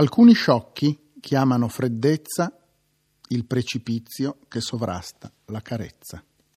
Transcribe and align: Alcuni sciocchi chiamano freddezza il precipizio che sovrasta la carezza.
Alcuni 0.00 0.32
sciocchi 0.32 1.10
chiamano 1.20 1.68
freddezza 1.68 2.58
il 3.28 3.44
precipizio 3.44 4.38
che 4.48 4.62
sovrasta 4.62 5.30
la 5.48 5.60
carezza. 5.60 6.24